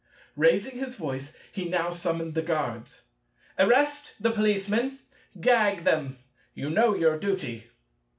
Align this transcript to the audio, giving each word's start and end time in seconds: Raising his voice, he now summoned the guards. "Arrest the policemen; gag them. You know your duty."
Raising 0.35 0.79
his 0.79 0.95
voice, 0.95 1.37
he 1.51 1.69
now 1.69 1.91
summoned 1.91 2.33
the 2.33 2.41
guards. 2.41 3.03
"Arrest 3.59 4.15
the 4.19 4.31
policemen; 4.31 4.97
gag 5.39 5.83
them. 5.83 6.17
You 6.55 6.71
know 6.71 6.95
your 6.95 7.19
duty." 7.19 7.69